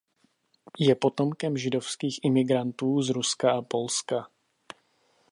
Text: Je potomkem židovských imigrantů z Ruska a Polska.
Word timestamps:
Je 0.79 0.95
potomkem 0.95 1.57
židovských 1.57 2.19
imigrantů 2.23 3.01
z 3.01 3.09
Ruska 3.09 3.51
a 3.51 3.61
Polska. 3.61 4.29